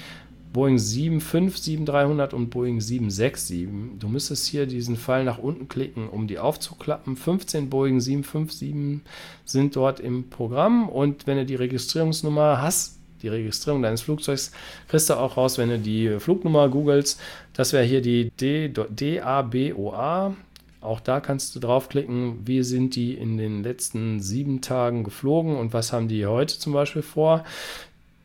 Boeing 0.53 0.77
75, 0.77 1.63
7300 1.63 2.33
und 2.33 2.49
Boeing 2.49 2.81
767. 2.81 3.67
Du 3.99 4.07
müsstest 4.09 4.47
hier 4.47 4.67
diesen 4.67 4.95
Pfeil 4.95 5.23
nach 5.23 5.39
unten 5.39 5.67
klicken, 5.67 6.07
um 6.07 6.27
die 6.27 6.37
aufzuklappen. 6.37 7.15
15 7.15 7.69
Boeing 7.69 7.99
757 7.99 9.01
sind 9.45 9.75
dort 9.75 9.99
im 9.99 10.29
Programm 10.29 10.89
und 10.89 11.25
wenn 11.25 11.37
du 11.37 11.45
die 11.45 11.55
Registrierungsnummer 11.55 12.61
hast, 12.61 12.96
die 13.21 13.27
Registrierung 13.27 13.81
deines 13.81 14.01
Flugzeugs, 14.01 14.51
kriegst 14.87 15.09
du 15.09 15.15
auch 15.15 15.37
raus, 15.37 15.57
wenn 15.57 15.69
du 15.69 15.79
die 15.79 16.19
Flugnummer 16.19 16.69
googelst. 16.69 17.19
Das 17.53 17.73
wäre 17.73 17.83
hier 17.83 18.01
die 18.01 18.31
DABOA 18.73 20.35
auch 20.79 20.99
da 20.99 21.19
kannst 21.19 21.55
du 21.55 21.59
draufklicken, 21.59 22.47
wie 22.47 22.63
sind 22.63 22.95
die 22.95 23.13
in 23.13 23.37
den 23.37 23.63
letzten 23.63 24.21
sieben 24.21 24.61
Tagen 24.61 25.03
geflogen 25.03 25.57
und 25.57 25.73
was 25.73 25.91
haben 25.91 26.07
die 26.07 26.25
heute 26.25 26.59
zum 26.59 26.71
Beispiel 26.71 27.01
vor. 27.01 27.43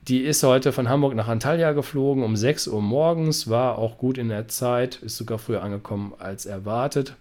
Die 0.08 0.20
ist 0.20 0.42
heute 0.42 0.72
von 0.72 0.88
Hamburg 0.88 1.14
nach 1.14 1.28
Antalya 1.28 1.72
geflogen 1.72 2.24
um 2.24 2.36
6 2.36 2.68
Uhr 2.68 2.82
morgens, 2.82 3.48
war 3.48 3.78
auch 3.78 3.98
gut 3.98 4.18
in 4.18 4.28
der 4.28 4.48
Zeit, 4.48 4.96
ist 4.96 5.16
sogar 5.16 5.38
früher 5.38 5.62
angekommen 5.62 6.12
als 6.18 6.44
erwartet. 6.44 7.14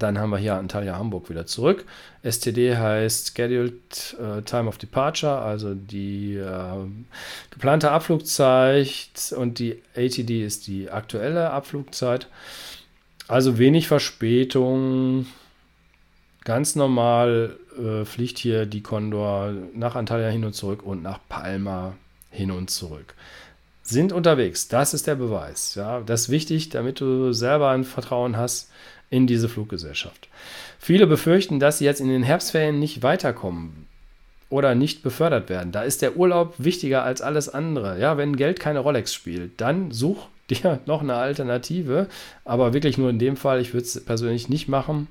Dann 0.00 0.18
haben 0.18 0.30
wir 0.30 0.38
hier 0.38 0.54
Antalya 0.54 0.96
Hamburg 0.96 1.28
wieder 1.28 1.46
zurück. 1.46 1.84
STD 2.22 2.76
heißt 2.76 3.36
Scheduled 3.36 4.16
uh, 4.18 4.40
Time 4.40 4.66
of 4.66 4.78
Departure, 4.78 5.38
also 5.38 5.74
die 5.74 6.38
uh, 6.38 6.88
geplante 7.50 7.90
Abflugzeit 7.90 9.34
und 9.36 9.58
die 9.58 9.82
ATD 9.94 10.44
ist 10.44 10.66
die 10.66 10.90
aktuelle 10.90 11.50
Abflugzeit. 11.50 12.28
Also 13.28 13.58
wenig 13.58 13.88
Verspätung. 13.88 15.26
Ganz 16.44 16.74
normal 16.74 17.58
äh, 17.78 18.04
fliegt 18.06 18.38
hier 18.38 18.64
die 18.64 18.82
Condor 18.82 19.52
nach 19.74 19.94
Antalya 19.94 20.30
hin 20.30 20.44
und 20.44 20.54
zurück 20.54 20.82
und 20.82 21.02
nach 21.02 21.20
Palma 21.28 21.94
hin 22.30 22.50
und 22.50 22.70
zurück. 22.70 23.14
Sind 23.82 24.12
unterwegs, 24.12 24.68
das 24.68 24.94
ist 24.94 25.06
der 25.06 25.16
Beweis. 25.16 25.74
Ja, 25.74 26.00
das 26.00 26.22
ist 26.22 26.28
wichtig, 26.30 26.70
damit 26.70 27.00
du 27.00 27.32
selber 27.32 27.70
ein 27.70 27.84
Vertrauen 27.84 28.36
hast 28.36 28.70
in 29.10 29.26
diese 29.26 29.48
Fluggesellschaft. 29.48 30.28
Viele 30.78 31.06
befürchten, 31.06 31.60
dass 31.60 31.78
sie 31.78 31.84
jetzt 31.84 32.00
in 32.00 32.08
den 32.08 32.22
Herbstferien 32.22 32.78
nicht 32.78 33.02
weiterkommen 33.02 33.86
oder 34.48 34.74
nicht 34.74 35.02
befördert 35.02 35.48
werden. 35.48 35.72
Da 35.72 35.82
ist 35.82 36.02
der 36.02 36.16
Urlaub 36.16 36.54
wichtiger 36.58 37.04
als 37.04 37.20
alles 37.20 37.48
andere. 37.48 38.00
Ja, 38.00 38.16
wenn 38.16 38.36
Geld 38.36 38.60
keine 38.60 38.80
Rolex 38.80 39.12
spielt, 39.12 39.60
dann 39.60 39.90
such 39.92 40.28
dir 40.50 40.80
noch 40.86 41.02
eine 41.02 41.14
Alternative. 41.14 42.08
Aber 42.44 42.72
wirklich 42.72 42.98
nur 42.98 43.10
in 43.10 43.18
dem 43.18 43.36
Fall, 43.36 43.60
ich 43.60 43.72
würde 43.74 43.86
es 43.86 44.04
persönlich 44.04 44.48
nicht 44.48 44.68
machen. 44.68 45.08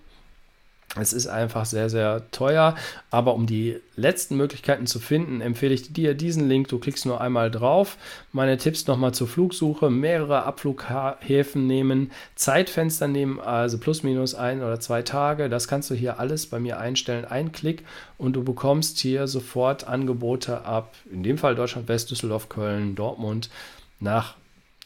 Es 0.96 1.14
ist 1.14 1.28
einfach 1.28 1.66
sehr, 1.66 1.88
sehr 1.88 2.32
teuer, 2.32 2.76
aber 3.12 3.36
um 3.36 3.46
die 3.46 3.80
letzten 3.96 4.38
Möglichkeiten 4.38 4.88
zu 4.88 5.00
finden, 5.00 5.40
empfehle 5.40 5.74
ich 5.74 5.94
dir 5.94 6.16
diesen 6.16 6.50
Link. 6.50 6.68
Du 6.70 6.80
klickst 6.80 7.06
nur 7.06 7.22
einmal 7.22 7.52
drauf. 7.52 7.98
Meine 8.32 8.58
Tipps 8.58 8.88
nochmal 8.88 9.14
zur 9.14 9.28
Flugsuche: 9.28 9.92
mehrere 9.92 10.44
Abflughäfen 10.44 11.68
nehmen, 11.68 12.12
Zeitfenster 12.34 13.08
nehmen, 13.08 13.40
also 13.40 13.78
plus 13.78 14.02
minus 14.02 14.34
ein 14.34 14.64
oder 14.64 14.80
zwei 14.80 15.04
Tage. 15.04 15.48
Das 15.48 15.68
kannst 15.68 15.92
du 15.92 15.96
hier 15.96 16.20
alles 16.20 16.48
bei 16.48 16.60
mir 16.60 16.80
einstellen. 16.80 17.26
Ein 17.26 17.52
Klick 17.52 17.84
und 18.18 18.34
du 18.34 18.44
bekommst 18.44 18.98
hier 18.98 19.28
sofort 19.28 19.88
Angebote 19.88 20.66
ab, 20.66 20.96
in 21.12 21.22
dem 21.22 21.38
Fall 21.38 21.54
Deutschland, 21.54 21.88
West, 21.88 22.10
Düsseldorf, 22.10 22.50
Köln, 22.50 22.96
Dortmund 22.96 23.52
nach 24.00 24.36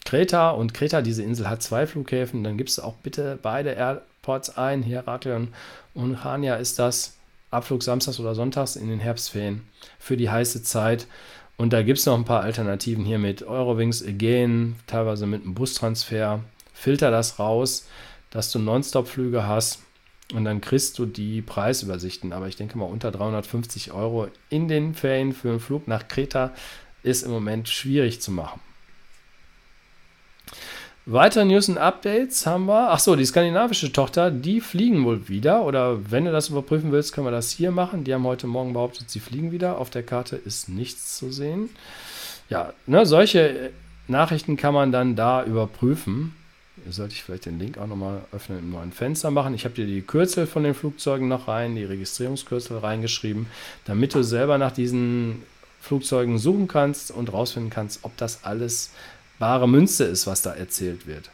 Kreta 0.04 0.50
und 0.52 0.74
Kreta, 0.74 1.02
diese 1.02 1.24
Insel 1.24 1.50
hat 1.50 1.64
zwei 1.64 1.88
Flughäfen, 1.88 2.44
dann 2.44 2.58
gibst 2.58 2.78
du 2.78 2.82
auch 2.82 2.96
bitte 2.96 3.40
beide 3.42 3.74
Airports 4.24 4.56
ein, 4.58 4.84
Heraklion 4.84 5.50
und 5.94 6.24
Chania 6.24 6.56
ist 6.56 6.80
das, 6.80 7.18
Abflug 7.52 7.84
samstags 7.84 8.22
oder 8.22 8.36
sonntags 8.36 8.78
in 8.78 8.88
den 8.88 9.00
Herbstferien 9.00 9.68
für 10.00 10.16
die 10.16 10.30
heiße 10.30 10.64
Zeit. 10.64 11.08
Und 11.58 11.74
da 11.74 11.84
gibt 11.84 12.00
es 12.00 12.06
noch 12.06 12.18
ein 12.18 12.24
paar 12.24 12.42
Alternativen 12.42 13.04
hier 13.04 13.20
mit 13.20 13.44
Eurowings, 13.44 14.02
Aegean, 14.02 14.78
teilweise 14.88 15.28
mit 15.28 15.44
einem 15.44 15.54
Bustransfer. 15.54 16.40
Filter 16.74 17.12
das 17.12 17.38
raus, 17.38 17.86
dass 18.32 18.50
du 18.52 18.60
Nonstop-Flüge 18.60 19.46
hast 19.46 19.82
und 20.34 20.46
dann 20.46 20.62
kriegst 20.62 20.98
du 20.98 21.06
die 21.06 21.42
Preisübersichten. 21.42 22.32
Aber 22.32 22.48
ich 22.48 22.56
denke 22.56 22.78
mal, 22.78 22.86
unter 22.86 23.12
350 23.12 23.92
Euro 23.92 24.30
in 24.50 24.70
den 24.70 24.96
Ferien 24.96 25.34
für 25.34 25.50
einen 25.50 25.60
Flug 25.60 25.88
nach 25.88 26.08
Kreta 26.08 26.54
ist 27.04 27.24
im 27.24 27.32
Moment 27.32 27.68
schwierig 27.68 28.22
zu 28.22 28.32
machen. 28.32 28.62
Weitere 31.06 31.44
News 31.44 31.68
und 31.68 31.78
Updates 31.78 32.46
haben 32.46 32.66
wir. 32.66 32.92
Achso, 32.92 33.18
die 33.18 33.26
skandinavische 33.26 33.92
Tochter, 33.92 34.32
die 34.32 34.62
fliegen 34.62 35.04
wohl 35.04 35.28
wieder. 35.28 35.66
Oder 35.66 36.10
wenn 36.10 36.24
du 36.24 36.32
das 36.32 36.48
überprüfen 36.48 36.94
willst, 36.94 37.14
können 37.14 37.28
wir 37.28 37.32
das 37.32 37.52
hier 37.52 37.72
machen. 37.72 38.06
Die 38.06 38.14
haben 38.14 38.24
heute 38.24 38.48
Morgen 38.48 38.72
behauptet, 38.72 39.10
sie 39.10 39.20
fliegen 39.20 39.52
wieder. 39.52 39.80
Auf 39.80 39.90
der 39.90 40.04
Karte 40.04 40.38
ist 40.38 40.70
nichts 40.70 41.18
zu 41.18 41.30
sehen. 41.30 41.70
Ja, 42.50 42.72
ne, 42.88 43.06
solche 43.06 43.72
Nachrichten 44.08 44.56
kann 44.56 44.74
man 44.74 44.94
dann 44.94 45.18
da 45.18 45.44
überprüfen. 45.44 46.36
Sollte 46.90 47.16
ich 47.16 47.24
vielleicht 47.24 47.48
den 47.48 47.60
Link 47.60 47.78
auch 47.78 47.88
nochmal 47.88 48.22
öffnen 48.32 48.60
im 48.60 48.72
neuen 48.72 48.94
Fenster 48.94 49.30
machen. 49.30 49.54
Ich 49.54 49.66
habe 49.66 49.76
dir 49.76 49.86
die 49.86 50.02
Kürzel 50.04 50.48
von 50.48 50.64
den 50.64 50.74
Flugzeugen 50.74 51.28
noch 51.28 51.50
rein, 51.50 51.76
die 51.76 51.84
Registrierungskürzel 51.84 52.78
reingeschrieben, 52.78 53.48
damit 53.84 54.16
du 54.16 54.24
selber 54.24 54.58
nach 54.58 54.72
diesen 54.72 55.44
Flugzeugen 55.82 56.38
suchen 56.38 56.70
kannst 56.70 57.12
und 57.12 57.34
rausfinden 57.34 57.70
kannst, 57.70 58.06
ob 58.06 58.16
das 58.16 58.46
alles 58.46 58.92
bare 59.40 59.68
Münze 59.68 60.06
ist, 60.06 60.28
was 60.28 60.42
da 60.42 60.54
erzählt 60.54 61.08
wird. 61.08 61.30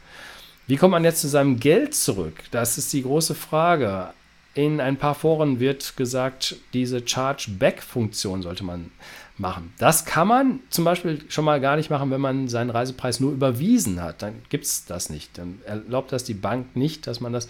Wie 0.67 0.77
kommt 0.77 0.91
man 0.91 1.03
jetzt 1.03 1.21
zu 1.21 1.27
seinem 1.27 1.59
Geld 1.59 1.95
zurück? 1.95 2.43
Das 2.51 2.77
ist 2.77 2.93
die 2.93 3.03
große 3.03 3.35
Frage. 3.35 4.13
In 4.53 4.81
ein 4.81 4.97
paar 4.97 5.15
Foren 5.15 5.59
wird 5.59 5.97
gesagt, 5.97 6.57
diese 6.73 7.05
Chargeback-Funktion 7.05 8.41
sollte 8.41 8.63
man 8.63 8.91
machen. 9.37 9.73
Das 9.77 10.05
kann 10.05 10.27
man 10.27 10.59
zum 10.69 10.85
Beispiel 10.85 11.23
schon 11.29 11.45
mal 11.45 11.61
gar 11.61 11.75
nicht 11.75 11.89
machen, 11.89 12.11
wenn 12.11 12.21
man 12.21 12.47
seinen 12.49 12.69
Reisepreis 12.69 13.19
nur 13.19 13.31
überwiesen 13.31 14.01
hat. 14.01 14.21
Dann 14.21 14.41
gibt 14.49 14.65
es 14.65 14.85
das 14.85 15.09
nicht. 15.09 15.37
Dann 15.37 15.59
erlaubt 15.65 16.11
das 16.11 16.23
die 16.23 16.33
Bank 16.33 16.75
nicht, 16.75 17.07
dass 17.07 17.21
man 17.21 17.33
das 17.33 17.49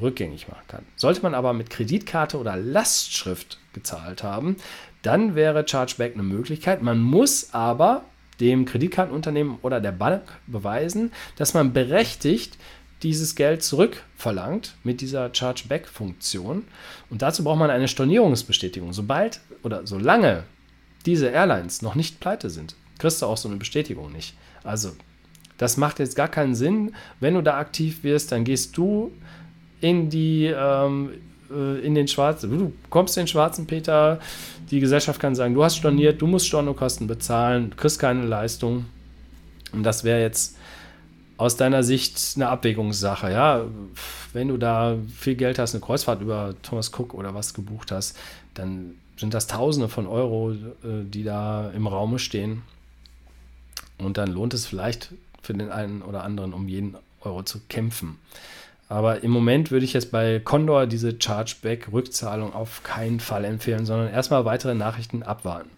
rückgängig 0.00 0.48
machen 0.48 0.64
kann. 0.68 0.86
Sollte 0.96 1.22
man 1.22 1.34
aber 1.34 1.52
mit 1.52 1.70
Kreditkarte 1.70 2.38
oder 2.38 2.56
Lastschrift 2.56 3.58
gezahlt 3.72 4.22
haben, 4.22 4.56
dann 5.02 5.34
wäre 5.34 5.64
Chargeback 5.66 6.14
eine 6.14 6.22
Möglichkeit. 6.22 6.82
Man 6.82 7.00
muss 7.00 7.54
aber 7.54 8.04
dem 8.40 8.64
Kreditkartenunternehmen 8.64 9.58
oder 9.62 9.80
der 9.80 9.92
Bank 9.92 10.22
beweisen, 10.46 11.12
dass 11.36 11.54
man 11.54 11.72
berechtigt 11.72 12.58
dieses 13.02 13.34
Geld 13.34 13.62
zurückverlangt 13.62 14.74
mit 14.82 15.00
dieser 15.00 15.32
Chargeback-Funktion. 15.32 16.64
Und 17.10 17.22
dazu 17.22 17.44
braucht 17.44 17.58
man 17.58 17.70
eine 17.70 17.88
Stornierungsbestätigung. 17.88 18.92
Sobald 18.92 19.40
oder 19.62 19.86
solange 19.86 20.44
diese 21.04 21.28
Airlines 21.28 21.82
noch 21.82 21.94
nicht 21.94 22.20
pleite 22.20 22.50
sind, 22.50 22.74
kriegst 22.98 23.20
du 23.20 23.26
auch 23.26 23.36
so 23.36 23.48
eine 23.48 23.58
Bestätigung 23.58 24.12
nicht. 24.12 24.34
Also, 24.64 24.92
das 25.58 25.76
macht 25.76 25.98
jetzt 25.98 26.16
gar 26.16 26.28
keinen 26.28 26.54
Sinn. 26.54 26.94
Wenn 27.20 27.34
du 27.34 27.42
da 27.42 27.58
aktiv 27.58 28.02
wirst, 28.02 28.32
dann 28.32 28.44
gehst 28.44 28.76
du 28.76 29.12
in 29.80 30.10
die 30.10 30.46
ähm, 30.46 31.10
äh, 31.10 31.16
in 31.50 31.94
den 31.94 32.08
schwarzen, 32.08 32.58
du 32.58 32.72
kommst 32.90 33.16
in 33.16 33.22
den 33.22 33.28
schwarzen 33.28 33.66
Peter, 33.66 34.20
die 34.70 34.80
Gesellschaft 34.80 35.20
kann 35.20 35.34
sagen, 35.34 35.54
du 35.54 35.62
hast 35.62 35.76
storniert, 35.76 36.20
du 36.20 36.26
musst 36.26 36.46
Stornokosten 36.46 37.06
bezahlen, 37.06 37.70
du 37.70 37.76
kriegst 37.76 37.98
keine 37.98 38.24
Leistung. 38.24 38.86
Und 39.72 39.82
das 39.82 40.04
wäre 40.04 40.20
jetzt 40.20 40.56
aus 41.36 41.56
deiner 41.56 41.82
Sicht 41.82 42.18
eine 42.36 42.48
Abwägungssache, 42.48 43.30
ja. 43.30 43.64
Wenn 44.32 44.48
du 44.48 44.56
da 44.56 44.96
viel 45.14 45.34
Geld 45.34 45.58
hast, 45.58 45.74
eine 45.74 45.82
Kreuzfahrt 45.82 46.20
über 46.20 46.54
Thomas 46.62 46.92
Cook 46.92 47.14
oder 47.14 47.34
was 47.34 47.54
gebucht 47.54 47.92
hast, 47.92 48.16
dann 48.54 48.94
sind 49.16 49.34
das 49.34 49.46
Tausende 49.46 49.88
von 49.88 50.06
Euro, 50.06 50.52
äh, 50.52 50.56
die 51.04 51.24
da 51.24 51.70
im 51.70 51.86
Raume 51.86 52.18
stehen. 52.18 52.62
Und 53.98 54.18
dann 54.18 54.30
lohnt 54.30 54.52
es 54.54 54.66
vielleicht 54.66 55.12
für 55.42 55.54
den 55.54 55.70
einen 55.70 56.02
oder 56.02 56.24
anderen, 56.24 56.52
um 56.52 56.68
jeden 56.68 56.96
Euro 57.22 57.42
zu 57.42 57.60
kämpfen. 57.68 58.18
Aber 58.88 59.22
im 59.24 59.30
Moment 59.30 59.70
würde 59.70 59.84
ich 59.84 59.92
jetzt 59.92 60.12
bei 60.12 60.38
Condor 60.38 60.86
diese 60.86 61.16
Chargeback-Rückzahlung 61.18 62.54
auf 62.54 62.82
keinen 62.84 63.18
Fall 63.20 63.44
empfehlen, 63.44 63.84
sondern 63.84 64.12
erstmal 64.12 64.44
weitere 64.44 64.74
Nachrichten 64.74 65.22
abwarten. 65.22 65.70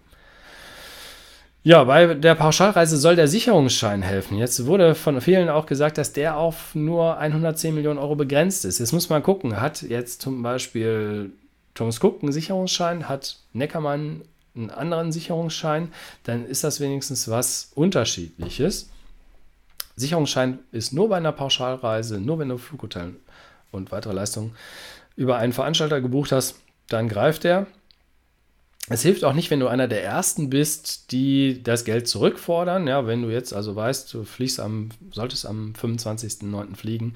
Ja, 1.65 1.85
bei 1.85 2.15
der 2.15 2.35
Pauschalreise 2.35 2.97
soll 2.97 3.17
der 3.17 3.29
Sicherungsschein 3.29 4.03
helfen. 4.03 4.39
Jetzt 4.39 4.65
wurde 4.67 4.95
von 4.95 5.21
vielen 5.21 5.49
auch 5.49 5.67
gesagt, 5.67 5.99
dass 5.99 6.13
der 6.13 6.37
auf 6.37 6.75
nur 6.75 7.19
110 7.19 7.75
Millionen 7.75 7.99
Euro 7.99 8.15
begrenzt 8.15 8.65
ist. 8.65 8.79
Jetzt 8.79 8.93
muss 8.93 9.09
man 9.09 9.23
gucken, 9.23 9.61
hat 9.61 9.83
jetzt 9.83 10.23
zum 10.23 10.43
Beispiel 10.43 11.33
Thomas 11.75 12.03
Cook 12.03 12.23
einen 12.23 12.33
Sicherungsschein, 12.33 13.09
hat 13.09 13.39
Neckermann 13.53 14.23
einen 14.55 14.71
anderen 14.71 15.13
Sicherungsschein, 15.13 15.93
dann 16.25 16.47
ist 16.47 16.65
das 16.65 16.81
wenigstens 16.81 17.29
was 17.29 17.71
Unterschiedliches. 17.75 18.91
Sicherungsschein 19.99 20.61
ist 20.73 20.93
nur 20.93 21.09
bei 21.09 21.17
einer 21.17 21.33
Pauschalreise, 21.33 22.21
nur 22.21 22.39
wenn 22.39 22.49
du 22.49 22.59
Flughotel 22.59 23.17
und 23.71 23.93
weitere 23.93 24.13
Leistungen 24.13 24.55
über 25.17 25.37
einen 25.37 25.53
Veranstalter 25.53 26.01
gebucht 26.01 26.33
hast, 26.33 26.57
dann 26.89 27.09
greift 27.09 27.45
er. 27.45 27.67
Es 28.91 29.03
hilft 29.03 29.25
auch 29.25 29.35
nicht, 29.35 29.51
wenn 29.51 29.61
du 29.61 29.69
einer 29.69 29.89
der 29.89 30.03
ersten 30.03 30.49
bist, 30.49 31.13
die 31.13 31.63
das 31.63 31.85
Geld 31.85 32.09
zurückfordern. 32.09 32.87
Ja, 32.87 33.07
wenn 33.07 33.23
du 33.23 33.29
jetzt 33.29 33.53
also 33.53 33.77
weißt, 33.77 34.15
du 34.15 34.25
fliegst 34.25 34.61
am, 34.61 34.89
solltest 35.13 35.45
am 35.45 35.75
25.09. 35.79 36.75
fliegen, 36.75 37.15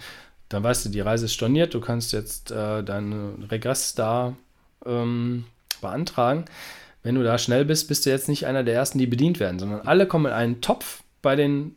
dann 0.50 0.62
weißt 0.62 0.84
du, 0.84 0.88
die 0.90 1.00
Reise 1.00 1.24
ist 1.26 1.32
storniert, 1.32 1.72
du 1.72 1.80
kannst 1.80 2.12
jetzt 2.12 2.50
äh, 2.50 2.82
deinen 2.82 3.44
Regress 3.44 3.94
da 3.94 4.36
ähm, 4.84 5.44
beantragen. 5.80 6.44
Wenn 7.02 7.14
du 7.14 7.22
da 7.22 7.38
schnell 7.38 7.64
bist, 7.64 7.88
bist 7.88 8.04
du 8.04 8.10
jetzt 8.10 8.28
nicht 8.28 8.46
einer 8.46 8.62
der 8.62 8.74
ersten, 8.74 8.98
die 8.98 9.06
bedient 9.06 9.40
werden, 9.40 9.58
sondern 9.58 9.80
alle 9.86 10.06
kommen 10.06 10.26
in 10.26 10.32
einen 10.32 10.60
Topf 10.60 11.02
bei 11.22 11.36
den 11.36 11.74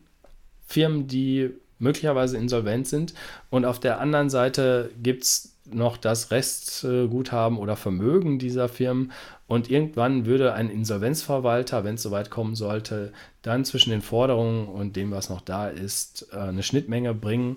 Firmen, 0.66 1.06
die 1.06 1.50
möglicherweise 1.78 2.36
insolvent 2.36 2.86
sind. 2.86 3.14
Und 3.50 3.64
auf 3.64 3.78
der 3.80 4.00
anderen 4.00 4.30
Seite 4.30 4.90
gibt 5.02 5.24
es 5.24 5.56
noch 5.70 5.96
das 5.96 6.30
Restguthaben 6.30 7.58
oder 7.58 7.76
Vermögen 7.76 8.38
dieser 8.38 8.68
Firmen. 8.68 9.12
Und 9.46 9.70
irgendwann 9.70 10.26
würde 10.26 10.54
ein 10.54 10.70
Insolvenzverwalter, 10.70 11.84
wenn 11.84 11.96
es 11.96 12.02
soweit 12.02 12.30
kommen 12.30 12.54
sollte, 12.54 13.12
dann 13.42 13.64
zwischen 13.64 13.90
den 13.90 14.02
Forderungen 14.02 14.68
und 14.68 14.96
dem, 14.96 15.10
was 15.10 15.28
noch 15.28 15.40
da 15.40 15.68
ist, 15.68 16.28
äh, 16.32 16.36
eine 16.36 16.62
Schnittmenge 16.62 17.14
bringen. 17.14 17.56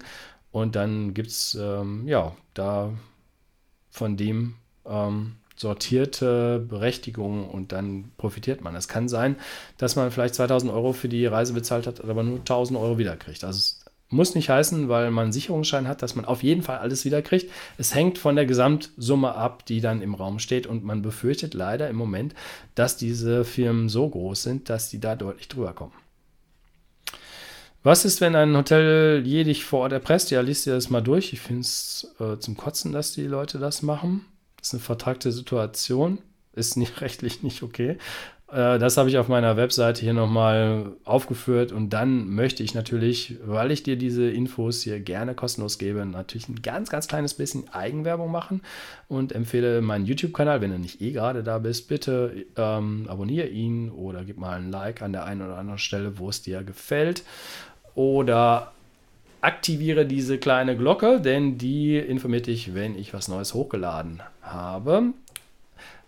Und 0.51 0.75
dann 0.75 1.13
gibt 1.13 1.30
es 1.30 1.58
ähm, 1.60 2.08
ja 2.08 2.36
da 2.54 2.92
von 3.92 4.18
dem 4.18 4.56
ähm, 4.86 5.36
sortierte 5.60 6.66
Berechtigungen 6.70 7.50
und 7.50 7.74
dann 7.74 8.12
profitiert 8.18 8.62
man. 8.62 8.75
Es 8.75 8.88
kann 8.88 9.10
sein, 9.10 9.36
dass 9.78 9.98
man 9.98 10.10
vielleicht 10.10 10.36
2000 10.36 10.72
Euro 10.72 10.94
für 10.94 11.10
die 11.10 11.25
Reise 11.25 11.54
bezahlt 11.54 11.86
hat, 11.86 12.01
aber 12.01 12.24
nur 12.24 12.39
1000 12.39 12.80
Euro 12.80 12.98
wiederkriegt. 12.98 13.44
Also 13.44 13.58
es 13.58 13.86
muss 14.08 14.36
nicht 14.36 14.50
heißen, 14.50 14.88
weil 14.88 15.12
man 15.12 15.24
einen 15.24 15.32
Sicherungsschein 15.34 15.89
hat, 15.89 16.01
dass 16.01 16.16
man 16.16 16.24
auf 16.24 16.44
jeden 16.44 16.62
Fall 16.62 16.78
alles 16.78 17.04
wiederkriegt. 17.04 17.51
Es 17.78 17.94
hängt 17.94 18.18
von 18.18 18.38
der 18.38 18.46
Gesamtsumme 18.46 19.36
ab, 19.36 19.66
die 19.66 19.82
dann 19.82 20.01
im 20.01 20.16
Raum 20.16 20.39
steht. 20.39 20.66
Und 20.66 20.86
man 20.86 21.01
befürchtet 21.01 21.54
leider 21.54 21.89
im 21.89 21.98
Moment, 21.98 22.36
dass 22.75 22.96
diese 22.96 23.44
Firmen 23.44 23.89
so 23.89 24.10
groß 24.10 24.42
sind, 24.42 24.70
dass 24.70 24.89
die 24.89 25.01
da 25.01 25.18
deutlich 25.18 25.50
drüber 25.50 25.74
kommen. 25.74 25.94
Was 27.84 28.06
ist, 28.06 28.22
wenn 28.22 28.36
ein 28.36 28.56
Hotel 28.56 29.24
dich 29.24 29.66
vor 29.66 29.82
Ort 29.82 29.92
erpresst? 29.92 30.32
Ja, 30.32 30.39
liest 30.39 30.66
dir 30.66 30.74
das 30.74 30.89
mal 30.89 31.01
durch. 31.01 31.34
Ich 31.34 31.42
finde 31.42 31.62
es 31.62 32.16
äh, 32.20 32.38
zum 32.39 32.56
Kotzen, 32.56 32.94
dass 32.94 33.12
die 33.12 33.28
Leute 33.28 33.60
das 33.60 33.82
machen. 33.82 34.25
Ist 34.62 34.74
eine 34.74 34.82
vertragte 34.82 35.32
Situation. 35.32 36.20
Ist 36.54 36.78
nicht 36.78 37.01
rechtlich 37.01 37.44
nicht 37.44 37.63
okay. 37.63 37.98
Äh, 38.51 38.80
das 38.80 38.98
habe 38.98 39.10
ich 39.10 39.18
auf 39.18 39.28
meiner 39.28 39.58
Webseite 39.58 40.01
hier 40.01 40.13
nochmal 40.13 40.94
aufgeführt 41.06 41.72
und 41.72 41.92
dann 41.92 42.30
möchte 42.30 42.63
ich 42.63 42.74
natürlich, 42.74 43.38
weil 43.46 43.72
ich 43.72 43.84
dir 43.84 43.96
diese 43.96 44.30
Infos 44.30 44.82
hier 44.82 45.00
gerne 45.00 45.36
kostenlos 45.36 45.78
gebe, 45.78 46.06
natürlich 46.06 46.50
ein 46.50 46.62
ganz, 46.62 46.89
ganz 46.89 47.08
kleines 47.08 47.34
bisschen 47.34 47.70
Eigenwerbung 47.74 48.32
machen 48.32 48.62
und 49.08 49.34
empfehle 49.34 49.82
meinen 49.82 50.06
YouTube-Kanal, 50.06 50.62
wenn 50.62 50.72
du 50.72 50.80
nicht 50.80 51.01
eh 51.01 51.12
gerade 51.12 51.44
da 51.44 51.60
bist, 51.60 51.88
bitte 51.88 52.46
ähm, 52.56 53.06
abonniere 53.08 53.48
ihn 53.48 53.92
oder 53.92 54.24
gib 54.24 54.38
mal 54.38 54.58
ein 54.58 54.72
Like 54.72 55.01
an 55.01 55.13
der 55.13 55.25
einen 55.25 55.42
oder 55.42 55.58
anderen 55.58 55.80
Stelle, 55.80 56.18
wo 56.18 56.30
es 56.30 56.42
dir 56.42 56.63
gefällt 56.63 57.24
oder 57.94 58.72
aktiviere 59.41 60.05
diese 60.05 60.38
kleine 60.38 60.75
Glocke, 60.77 61.22
denn 61.22 61.58
die 61.58 61.98
informiert 61.98 62.48
dich, 62.48 62.74
wenn 62.74 62.98
ich 62.98 63.13
was 63.13 63.27
Neues 63.27 63.53
hochgeladen 63.53 64.22
habe. 64.41 65.13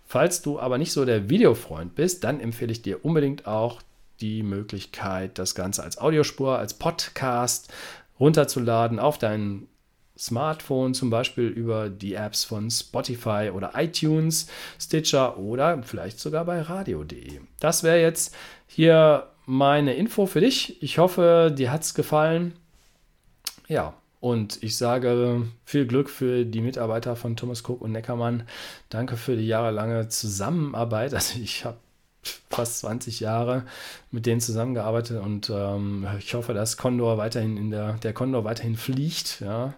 Falls 0.06 0.42
du 0.42 0.60
aber 0.60 0.78
nicht 0.78 0.92
so 0.92 1.04
der 1.04 1.30
Videofreund 1.30 1.94
bist, 1.94 2.24
dann 2.24 2.40
empfehle 2.40 2.72
ich 2.72 2.82
dir 2.82 3.04
unbedingt 3.04 3.46
auch 3.46 3.80
die 4.20 4.42
Möglichkeit, 4.42 5.38
das 5.38 5.54
Ganze 5.54 5.82
als 5.82 5.98
Audiospur, 5.98 6.58
als 6.58 6.74
Podcast 6.74 7.72
runterzuladen 8.20 8.98
auf 8.98 9.18
dein 9.18 9.66
Smartphone, 10.18 10.94
zum 10.94 11.10
Beispiel 11.10 11.48
über 11.48 11.88
die 11.88 12.14
Apps 12.14 12.44
von 12.44 12.70
Spotify 12.70 13.50
oder 13.52 13.72
iTunes, 13.74 14.48
Stitcher 14.78 15.38
oder 15.38 15.82
vielleicht 15.82 16.20
sogar 16.20 16.44
bei 16.44 16.60
radio.de. 16.60 17.40
Das 17.58 17.82
wäre 17.82 18.00
jetzt 18.00 18.34
hier 18.66 19.28
meine 19.46 19.94
Info 19.94 20.26
für 20.26 20.40
dich. 20.40 20.80
Ich 20.82 20.98
hoffe, 20.98 21.52
dir 21.56 21.72
hat 21.72 21.82
es 21.82 21.94
gefallen. 21.94 22.52
Ja, 23.72 23.94
und 24.20 24.62
ich 24.62 24.76
sage 24.76 25.46
viel 25.64 25.86
Glück 25.86 26.10
für 26.10 26.44
die 26.44 26.60
Mitarbeiter 26.60 27.16
von 27.16 27.36
Thomas 27.36 27.62
Cook 27.66 27.80
und 27.80 27.92
Neckermann. 27.92 28.46
Danke 28.90 29.16
für 29.16 29.34
die 29.34 29.46
jahrelange 29.46 30.08
Zusammenarbeit. 30.08 31.14
Also 31.14 31.40
ich 31.40 31.64
habe 31.64 31.78
fast 32.50 32.80
20 32.80 33.20
Jahre 33.20 33.64
mit 34.10 34.26
denen 34.26 34.42
zusammengearbeitet 34.42 35.22
und 35.22 35.48
ähm, 35.48 36.06
ich 36.18 36.34
hoffe, 36.34 36.52
dass 36.52 36.76
Condor 36.76 37.16
weiterhin 37.16 37.56
in 37.56 37.70
der, 37.70 37.94
der 37.94 38.12
Condor 38.12 38.44
weiterhin 38.44 38.76
fliegt, 38.76 39.40
ja. 39.40 39.72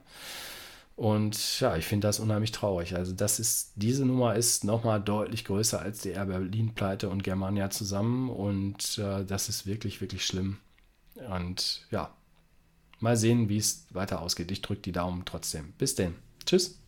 Und 0.96 1.61
ja, 1.61 1.76
ich 1.76 1.87
finde 1.87 2.09
das 2.09 2.18
unheimlich 2.18 2.50
traurig. 2.50 2.96
Also 2.96 3.12
das 3.12 3.38
ist, 3.38 3.72
diese 3.76 4.04
Nummer 4.04 4.35
ist 4.35 4.64
nochmal 4.64 5.00
deutlich 5.00 5.44
größer 5.44 5.80
als 5.80 6.00
die 6.00 6.11
Air 6.11 6.26
Berlin-Pleite 6.26 7.09
und 7.09 7.22
Germania 7.22 7.70
zusammen 7.70 8.28
und 8.28 8.98
äh, 8.98 9.24
das 9.24 9.48
ist 9.48 9.66
wirklich, 9.66 10.00
wirklich 10.00 10.26
schlimm. 10.26 10.59
Und 11.30 11.87
ja, 11.92 12.11
Mal 13.04 13.18
sehen, 13.18 13.50
wie 13.50 13.58
es 13.58 13.84
weiter 13.90 14.22
ausgeht. 14.22 14.50
Ich 14.50 14.62
drücke 14.62 14.80
die 14.80 14.92
Daumen 14.92 15.26
trotzdem. 15.26 15.74
Bis 15.76 15.94
denn. 15.94 16.14
Tschüss. 16.46 16.78